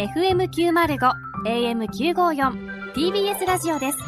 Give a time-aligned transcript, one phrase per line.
[0.00, 1.12] FM905
[1.44, 3.98] AM954 TBS ラジオです。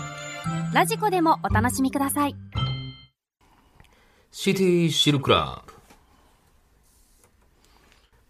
[0.72, 2.36] ラジコでもお楽しみください。
[4.30, 5.72] シティシルクラブ。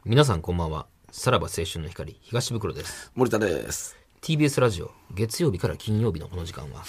[0.05, 0.87] 皆さんこんばんは。
[1.13, 3.13] さらば青春の光東袋です。
[3.15, 3.97] 森田です。
[4.23, 6.83] TBS ラジオ月曜日から金曜日のこの時間は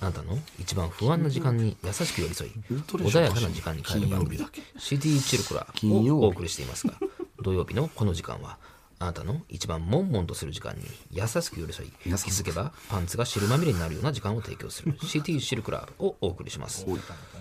[0.00, 4.38] あなたの一番不安な時間に優しく寄り添い穏やかな時間に変える番組
[4.78, 6.94] シティチルクラをお送りしていますが
[7.42, 8.58] 土曜日のこの時間は
[8.98, 14.96] あなたの一番悶々とする時間に優しく寄り添い気づけばパンツが汁まみれになるような時間を提供する。
[15.04, 16.86] シティシルクラブをお送りします。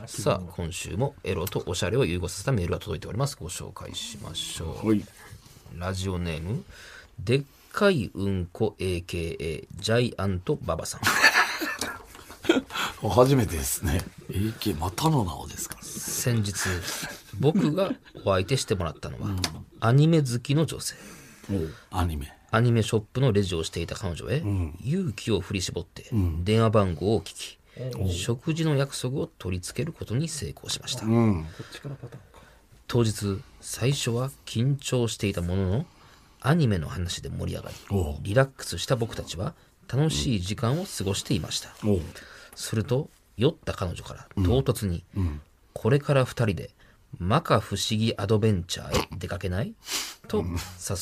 [0.07, 3.37] さあ今週もエロとおしゃれを融合させたメールが届いております。
[3.39, 4.87] ご紹介しましょう。
[4.87, 5.05] はい。
[5.75, 6.63] ラジオネーム
[7.19, 11.01] でっかいうんこ AKA ジャイアントババさん。
[13.09, 14.03] 初めてですね。
[14.29, 15.77] AK またの名をですか。
[15.81, 16.53] 先日
[17.39, 17.91] 僕が
[18.25, 19.29] お相手してもらったのは、
[19.79, 20.95] アニメ好きの女性
[21.91, 22.31] アニメ。
[22.51, 24.41] アニメショップのレジをしていた彼女へ、
[24.81, 26.05] 勇気を振り絞って
[26.43, 27.57] 電話番号を聞き、
[28.11, 31.45] 食事の約束を取り付けることに成功しました、うん。
[32.87, 35.85] 当日最初は緊張していたものの
[36.39, 37.75] アニメの話で盛り上がり
[38.21, 39.55] リラックスした僕たちは
[39.91, 41.69] 楽しい時間を過ごしていました、
[42.55, 45.03] すると酔った彼女から唐突に、
[45.73, 46.69] これから二人で
[47.19, 49.73] 摩訶不思議アドベンチャーへ出かけない？
[50.27, 50.37] と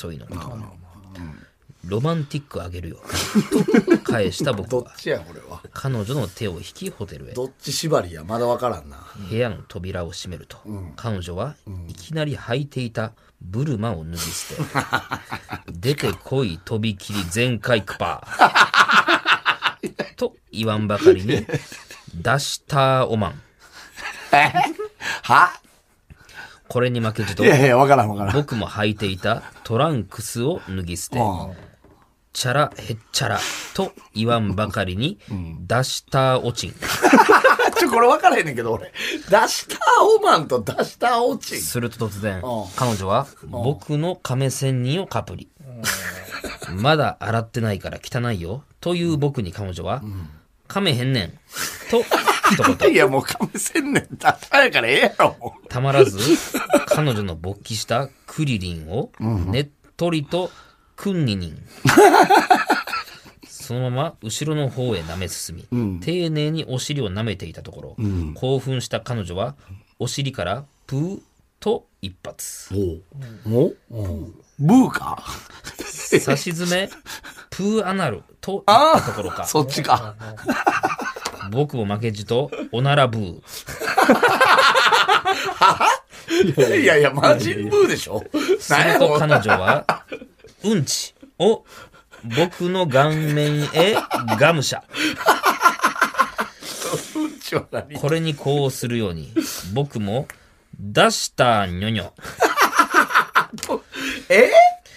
[0.05, 0.57] 誘いのこと、
[1.85, 2.97] ロマンティックあげるよ。
[3.95, 4.83] と返した僕は。
[4.83, 5.61] どっちや、これは？
[5.73, 8.97] 彼女の手を引きホテルへどっち縛りや、まだわからんな。
[9.29, 10.57] 部屋の扉を閉めると、
[10.95, 11.55] 彼女は
[11.87, 14.61] いきなり履いていたブルマを脱ぎ捨て
[15.71, 18.23] 出てこいとびきり全開クパ。
[18.27, 21.45] ー と言わんばかりに
[22.15, 23.41] ダシターオマン。
[25.23, 25.59] は？
[26.73, 28.33] これに負けじといやいや、わからんわからん。
[28.33, 31.19] 僕も履いていたトランクスを脱ぎ捨て
[32.33, 33.39] チャラヘッチャラ
[33.75, 35.19] と言わんばかりに
[35.67, 36.73] ダシターオチン
[37.77, 38.91] ちょ、これわからへんねんけど、俺。
[39.29, 39.79] ダシター
[40.19, 41.59] オマンとダシターオチン。
[41.59, 42.41] すると突然うん。
[42.75, 45.47] 彼女は僕の亀仙人をカプリ
[46.75, 50.01] まだ洗ってないから汚いよという僕に彼女は
[50.67, 51.29] 噛めへんねん
[51.91, 52.03] と
[52.53, 52.93] 一言。
[52.93, 55.67] いや、もう亀仙年だったやからええやろ、もう。
[55.67, 56.19] たまらず
[56.87, 60.51] 彼女の勃起したクリリンをねっとりと
[60.95, 61.57] クンニニン
[63.45, 67.97] そのまま後ろの方へ舐め進み、丁寧にお尻を舐めていたところ、
[68.35, 69.55] 興奮した彼女は
[69.99, 71.21] お尻からプー
[71.59, 72.73] と一発。
[72.75, 72.99] お
[73.49, 73.73] お
[74.59, 75.23] ブーか？
[76.19, 76.89] 差し詰め
[77.49, 79.45] プーアナルと言ったところか。
[79.45, 80.15] そっちか。
[81.51, 83.41] 僕も負けじとおならブー。
[86.81, 88.23] いやいや、マジンブーでしょ。
[88.59, 89.85] すると彼女は、
[90.63, 91.63] うんちを
[92.37, 93.95] 僕の顔面へ
[94.39, 94.81] ガムシャ。
[97.15, 97.95] うんちは何？
[97.95, 99.31] これにこうするように、
[99.73, 100.27] 僕も
[100.79, 102.13] 出したにょにょ。
[104.29, 104.49] え？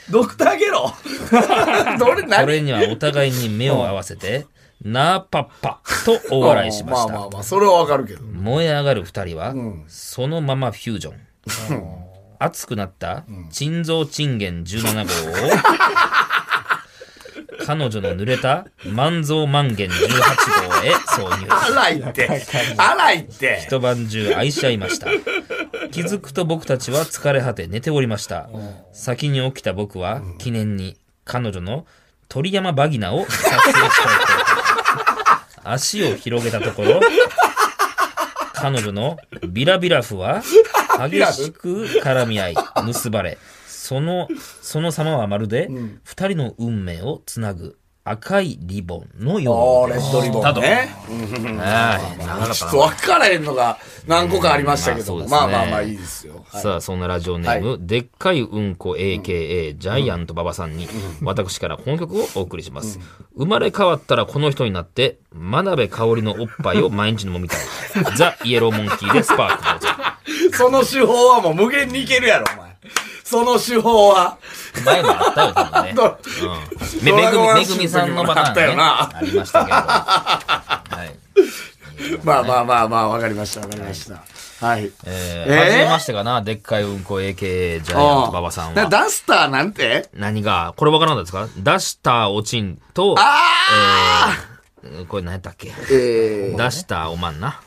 [0.09, 0.93] ドクターゲロ？
[1.99, 4.47] どれこ何れにはお互いに目を合わせて、
[4.83, 7.13] なーパッパと大笑いしました。
[7.13, 8.23] まあまあまあ、それはわかるけど。
[8.23, 9.55] 燃え上がる二人は、
[9.89, 12.07] そのままフュージョン。
[12.39, 15.51] 熱くなった珍蔵珍元17号を、
[17.65, 21.47] 彼女の濡れた万蔵万元18号へ挿入。
[21.49, 22.43] 荒いって。
[22.77, 23.61] 荒いって。
[23.67, 25.09] 一晩中愛し合いました。
[25.91, 28.49] 気づくと僕たちは疲れ果て寝ておりました。
[28.93, 31.87] 先に起きた僕は記念に彼女の
[32.29, 33.91] 鳥山バギナを撮影したい
[34.45, 34.46] と
[35.73, 37.01] 足を広げたところ、
[38.55, 39.19] 彼女の
[39.49, 40.43] ビラビラフは
[41.11, 42.55] 激しく絡み合い、
[42.85, 44.29] 結ばれ、その、
[44.63, 45.69] その様はまるで
[46.05, 47.79] 二人の運命をつなぐ
[48.09, 50.39] 赤いリボンのようでおーレッドリボ。
[50.39, 50.89] ンね。
[52.55, 56.45] ちょっと分からへんのが何個かありましたけどまあまあまあまあいいですよ。
[56.49, 60.89] はいさあ、そんなラジオネーム、でっかいうんこ AKA ジャイアント馬場さんに、
[61.21, 63.01] 私からこの曲をお送りします。
[63.37, 67.59] 生まれ変わったらこの人になって、真鍋香りのおっぱいを毎日飲みたい。
[68.17, 69.79] ザ・イエローモンキーでスパー
[70.51, 70.57] ク。
[70.57, 72.66] その手法はもう無限にいけるやろ、お前。
[73.29, 74.39] その手法は。
[74.85, 75.93] 前もあったよ、多分ね。
[75.95, 77.03] どう？
[77.03, 77.05] ん。
[77.05, 78.77] め、めぐみ、めぐみさんのパターンあったよね。
[78.77, 79.77] なありましたけど。
[79.77, 81.19] はい。
[82.25, 84.23] まあまあまあまあ、わかりました、わかりました。
[84.65, 84.91] はい。
[85.05, 88.89] えー、えーはじめましてかな、でっかいうんこ AKA ジャイアント馬場さんなは。
[88.89, 90.09] ダスターなんて？
[90.15, 91.61] 何が、これわからなかったですか？
[91.63, 94.33] ダシターおちんと、あ
[94.85, 95.71] えーこれ何やったっけ？
[95.71, 97.61] ーえーダシターおまんな。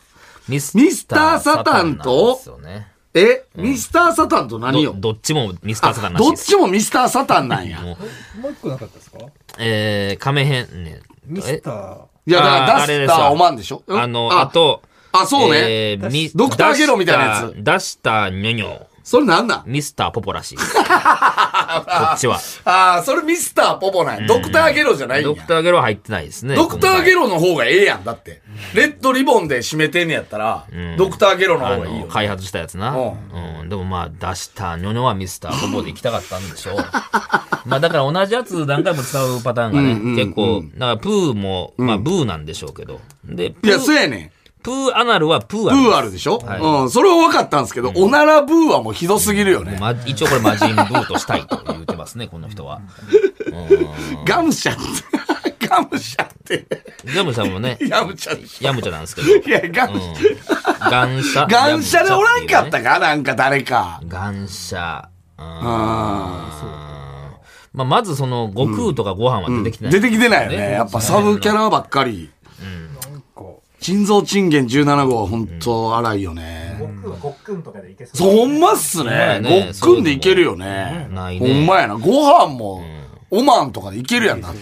[0.47, 2.87] ミスミスターサタンとですよね。
[3.13, 4.93] えミスターサタンと何よ？
[4.93, 6.51] どどっちもミスターサタンらしいです。
[6.51, 7.81] どっちもミスターサタンなんや。
[7.81, 7.97] も
[8.37, 9.17] うもう一個なかったですか？
[9.57, 10.99] えー、亀編ね。
[11.25, 11.97] ミスター。
[12.27, 13.81] いや、だからあーダスターあれですわオマンでしょ？
[13.89, 15.91] あの、あ、と、あ、そうね。
[15.91, 18.83] えーミドクターゲロみたいなやつダシタニョニョ。
[19.03, 19.63] それなんなん？
[19.65, 20.75] ミスターポポらしいです。
[21.77, 21.85] こ
[22.15, 22.39] っちは。
[22.65, 24.27] ああ、それミスターポポなんや。
[24.27, 26.55] ドクターゲロじゃないんやドクターゲロは入ってないですね。
[26.55, 28.41] ドクターゲロロの方がええやん、だって。
[28.73, 30.65] レッドリボンで締めてんねやったら、
[30.97, 32.03] ドクターゲロのあ方がいい。
[32.09, 32.95] 開発したやつな。
[32.95, 33.13] う
[33.61, 33.69] うん。
[33.69, 36.75] でもまあ、出したニョニョはミスターポポで行きたかったんでしょう。
[37.65, 39.81] まあだから同じやつ何回も使うパターンが
[40.15, 42.99] ね、結構、だからプーも、まあブーなんでしょうけど。
[43.25, 44.31] で、プいや、そうー、やねん。
[44.61, 45.89] プーアナルはプーブアナル。
[45.89, 46.89] ーあるでしょ、はいうん。
[46.89, 49.77] それは分かったんですけど、おならブーはもうひどすぎるよね。
[49.79, 52.81] ま、一応これ魔人ブーとしたいと言ってますね、この人は。
[54.25, 55.67] ガムシャって。
[55.67, 56.65] ガムシャって。
[57.05, 59.31] ジャムさんもね、ヤムチャでしヤムチャなんですけど。
[59.31, 59.35] ょ。
[59.35, 59.99] いや、ガム、
[60.79, 61.49] ガンシャ。
[61.49, 62.93] ガンシャでおらんかったか？
[62.93, 64.01] かなんか誰か。
[64.07, 65.03] ガンシャ。
[65.37, 66.49] うんあ
[67.71, 69.93] まあ、まずその、悟空とかご飯は出てきてない。
[69.93, 70.71] 出てきてないよね。
[70.73, 72.29] やっぱサブキャラばっかり。
[73.79, 76.77] こ心臓賃元17号は本当荒いよね。
[77.09, 79.39] う、ごっくんとかでいけそう、ほんまっすね。
[79.39, 81.07] ねごっくんでいけるよね。
[81.11, 81.97] ほんまやな。
[81.97, 82.83] ご飯も、
[83.31, 84.59] オマンとかでいけるやんだって。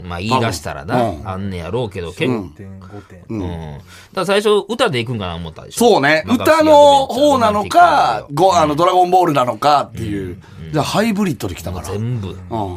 [0.02, 3.24] まあ、言い出したらな、うんあんねやろうけど、結構、点、5点。
[3.28, 3.40] うん。
[3.40, 3.82] だか
[4.14, 5.90] ら最初、歌で行くんかな思ったでしょ。
[5.92, 6.22] そうね。
[6.26, 10.40] まあ歌の方なのか、ご、あの、ドラゴンボールなのかっていう。
[10.72, 11.88] じゃあ、ハイブリッドできたから。
[11.88, 12.36] やっ全部、ん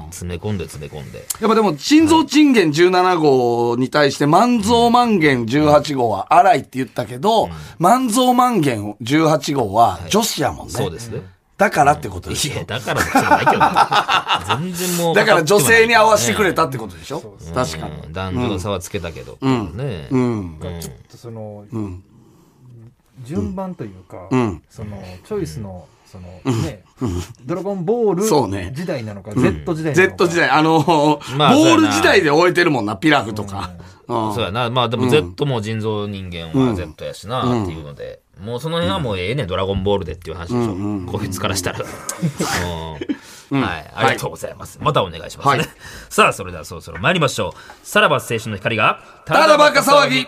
[0.09, 1.25] 詰め込んで詰め込んで。
[1.41, 7.49] ぱでも、心臓賃元17号に対して、万蔵万元18号は荒いって言ったけど、
[7.79, 10.73] 万蔵万元18号は女子やもんね。
[10.73, 11.21] そうですね。
[11.57, 12.63] だからってことでいしょや、。
[12.65, 14.62] だからじゃないけど。
[14.62, 15.15] 全然もう。
[15.15, 18.13] だから女性に合わせてくれれたってことでしょ確かに。
[18.13, 19.38] 男女の差はつけたけど。
[19.44, 20.59] んねうん。
[20.80, 22.04] ちょっとその、ん
[23.23, 26.27] 順番というか、んその、チョイスの、その、
[26.63, 26.83] ね、
[27.45, 30.17] ドラゴンボーそうねル時代なのか、Z 時代なのか。
[30.25, 33.71] Z 時代、あのーまあボール時代で終えてるもんな、ピラフとか。
[33.81, 34.69] うんそうやな。
[34.69, 38.21] まあでも Z も人造人間は Z やしな、っていうので。
[38.39, 41.11] もうその辺はもうええねん、ドラゴンボールでっていう話でしょ。
[41.11, 41.79] こいつからしたら。
[43.51, 43.91] うんはい。
[43.95, 44.77] ありがとうございます。
[44.81, 45.57] またお願いしますね。
[45.57, 45.67] はい
[46.09, 47.87] さあ、それではそろそろ参りましょう。
[47.87, 50.27] さらば青春の光が、たただバカ騒ぎ